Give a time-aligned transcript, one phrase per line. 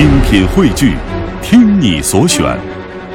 [0.00, 0.96] 精品汇聚，
[1.42, 2.58] 听你所选，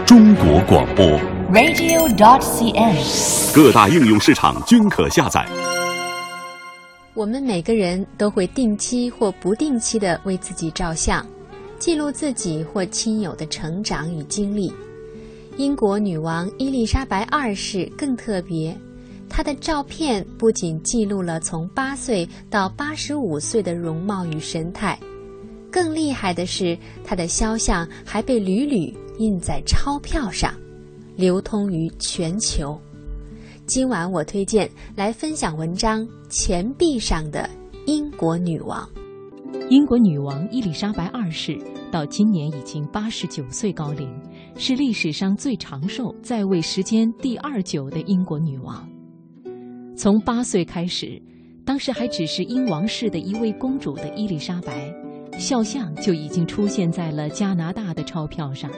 [0.06, 1.04] 中国广播。
[1.52, 3.56] radio.dot.cn，。
[3.56, 5.44] 各大应用市场均可下载。
[7.16, 11.26] 我们每个人都会定期或不定期的为自己照相，
[11.80, 14.72] 记录自己或亲友的成长与经历。
[15.58, 18.78] 英国女王伊丽莎白二世更特别，
[19.28, 25.00] 她的照片不仅记录了从八岁到八十五岁的容貌与神态，
[25.76, 30.54] 更厉害的是，她的肖像还被屡屡印在钞票上，
[31.18, 32.80] 流通于全球。
[33.66, 37.50] 今晚我推荐来分享文章《钱币上的
[37.88, 38.90] 英国女王》。
[39.70, 41.60] 英国女王伊丽莎白二世
[41.92, 44.10] 到今年已经八十九岁高龄，
[44.56, 48.88] 是历史上最长寿、在位时间第二久的英国女王。
[49.98, 51.22] 从八岁开始，
[51.66, 54.90] 当时还只是英王室的一位公主的伊丽莎白，
[55.38, 58.72] 肖像就已经出现在了加拿大的钞票上。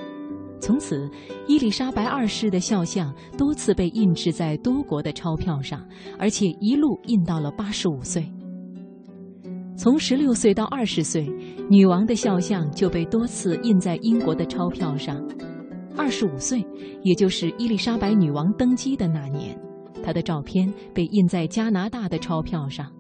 [0.59, 1.09] 从此，
[1.47, 8.25] 伊丽莎白二世的肖像多次被印制在多国的钞票上，而且一路印到了八十五岁。
[9.77, 11.31] 从十六岁到二十岁，
[11.69, 15.23] 女王的肖像就被多次印在英国的钞票上。
[15.95, 16.66] 二十五岁，
[17.03, 19.55] 也就是伊丽莎白女王登基的那年，
[20.03, 22.92] 她的照片被印在加拿大的钞票上。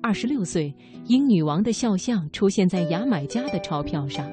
[0.00, 0.74] 二十六岁，
[1.06, 4.24] 英女王的肖像出现在牙买加的钞票上。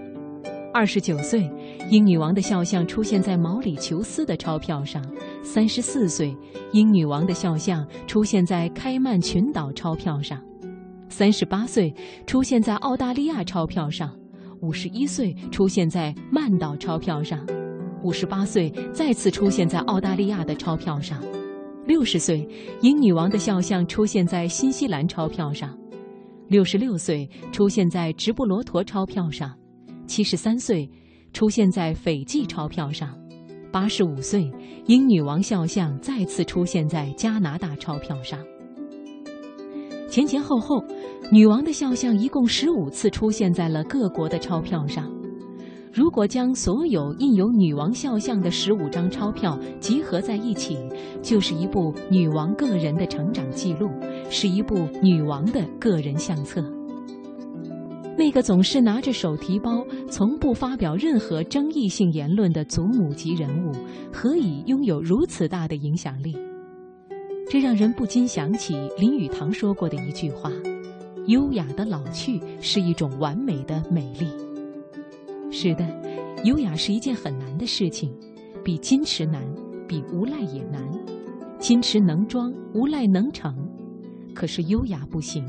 [0.73, 1.49] 二十九岁，
[1.89, 5.01] 英女王的肖像出现在毛里求斯的钞票上；
[5.41, 6.35] 三十四岁，
[6.71, 10.37] 英女王的肖像出现在开曼群岛钞票上；
[11.09, 11.93] 三十八岁，
[12.27, 14.09] 出现在澳大利亚钞票上；
[14.61, 17.39] 五十一岁，出现在曼岛钞票上；
[18.03, 21.17] 五十八岁，再次出现在澳大利亚的钞票上；
[21.85, 22.47] 六十岁，
[22.81, 25.69] 英女王的肖像出现在新西兰钞票上；
[26.47, 29.55] 六十六岁，出现在直布罗陀钞票上。
[30.07, 30.89] 七十三岁，
[31.31, 33.09] 出现在斐济钞票上；
[33.71, 34.51] 八十五岁，
[34.87, 38.39] 英女王肖像再次出现在加拿大钞票上。
[40.09, 40.83] 前前后后，
[41.31, 45.11] 女王的肖像一共十五次出现在了各国的钞票上。
[45.95, 50.77] 如果将所有印有女王肖像的十五张钞票集合在一起，
[51.21, 53.89] 就是一部女王个人的成长记录，
[54.29, 56.61] 是一部女王的个人相册。
[58.17, 63.71] 那个总是拿着手提包、从不发表任何争议性言论的祖母级人物，
[64.11, 66.35] 何以拥有如此大的影响力？
[67.49, 70.51] 这让人不禁想起林语堂说过的一句话
[71.27, 74.27] ：“优雅的老去是一种完美的美丽。”
[75.55, 75.87] 是的，
[76.43, 78.13] 优雅是一件很难的事情，
[78.61, 79.41] 比矜持难，
[79.87, 80.85] 比无赖也难。
[81.61, 83.55] 矜持能装，无赖能成，
[84.33, 85.45] 可是优雅不行，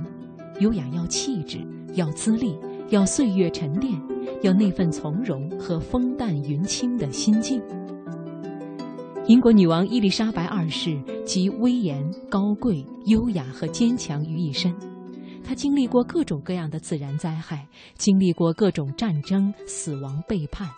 [0.61, 1.59] 优雅要气质。
[1.95, 2.57] 要资历，
[2.91, 3.93] 要岁月沉淀，
[4.43, 7.61] 要那份从容和风淡云轻的心境。
[9.27, 14.73] 英国女王伊丽莎白二世集威严、高贵、优雅和坚强于一身。
[15.47, 20.69] 他经历过各种各样的自然灾害，经历过各种战争、死亡、背叛，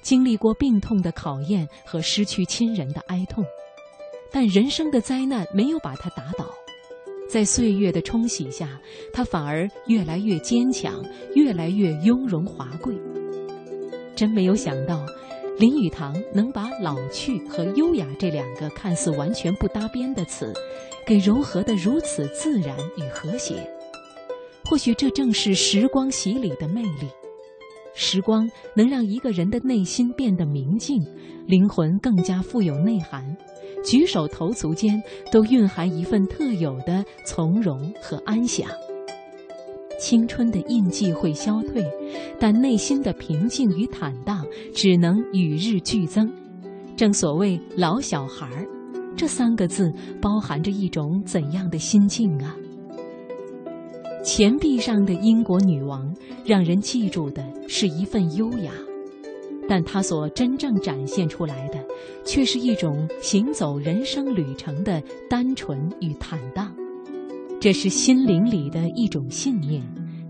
[0.00, 3.44] 经历过病痛的考验和失去亲人的哀痛。
[4.32, 6.46] 但人生的灾难没有把他打倒。
[7.28, 8.80] 在岁月的冲洗下，
[9.12, 11.04] 他反而越来越坚强，
[11.34, 12.94] 越来越雍容华贵。
[14.16, 15.04] 真没有想到，
[15.58, 20.52] 林语堂能把“老去”和“优雅”这两个看似完全不搭边的词，
[21.06, 23.70] 给糅合得如此自然与和谐。
[24.64, 27.08] 或许这正是时光洗礼的魅力。
[27.94, 31.00] 时光能让一个人的内心变得明净，
[31.46, 33.24] 灵魂更加富有内涵。
[33.84, 38.68] 举手投足间都蕴含一份特有的从容和安详。
[40.00, 41.84] 青春的印记会消退，
[42.40, 46.32] 但内心的平静与坦荡只能与日俱增。
[46.96, 48.66] 正所谓“老小孩儿”，
[49.14, 52.56] 这三个字包含着一种怎样的心境啊？
[54.24, 56.10] 钱币上的英国女王，
[56.46, 58.72] 让人记住的是一份优雅。
[59.68, 61.78] 但她所真正展现出来的，
[62.24, 66.74] 却是一种行走人生旅程的单纯与坦荡。
[67.60, 69.82] 这是心灵里的一种信念，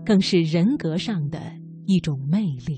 [0.05, 1.39] 更是人格上的
[1.85, 2.77] 一种魅力。